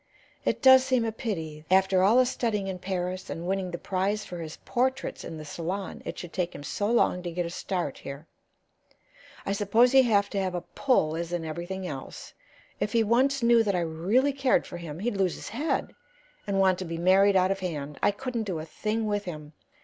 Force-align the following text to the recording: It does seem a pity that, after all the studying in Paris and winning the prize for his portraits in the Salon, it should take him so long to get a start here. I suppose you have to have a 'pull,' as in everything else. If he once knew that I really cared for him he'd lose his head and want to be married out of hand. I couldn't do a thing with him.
It 0.43 0.63
does 0.63 0.83
seem 0.83 1.05
a 1.05 1.11
pity 1.11 1.63
that, 1.69 1.75
after 1.75 2.01
all 2.01 2.17
the 2.17 2.25
studying 2.25 2.65
in 2.65 2.79
Paris 2.79 3.29
and 3.29 3.45
winning 3.45 3.69
the 3.69 3.77
prize 3.77 4.25
for 4.25 4.39
his 4.39 4.57
portraits 4.65 5.23
in 5.23 5.37
the 5.37 5.45
Salon, 5.45 6.01
it 6.05 6.17
should 6.17 6.33
take 6.33 6.55
him 6.55 6.63
so 6.63 6.87
long 6.89 7.21
to 7.21 7.29
get 7.29 7.45
a 7.45 7.51
start 7.51 7.99
here. 7.99 8.25
I 9.45 9.51
suppose 9.51 9.93
you 9.93 10.03
have 10.05 10.27
to 10.31 10.39
have 10.41 10.55
a 10.55 10.61
'pull,' 10.61 11.15
as 11.15 11.31
in 11.31 11.45
everything 11.45 11.85
else. 11.85 12.33
If 12.79 12.93
he 12.93 13.03
once 13.03 13.43
knew 13.43 13.61
that 13.61 13.75
I 13.75 13.81
really 13.81 14.33
cared 14.33 14.65
for 14.65 14.77
him 14.77 14.97
he'd 14.97 15.17
lose 15.17 15.35
his 15.35 15.49
head 15.49 15.93
and 16.47 16.59
want 16.59 16.79
to 16.79 16.85
be 16.85 16.97
married 16.97 17.35
out 17.35 17.51
of 17.51 17.59
hand. 17.59 17.99
I 18.01 18.09
couldn't 18.09 18.45
do 18.45 18.57
a 18.57 18.65
thing 18.65 19.05
with 19.05 19.25
him. 19.25 19.53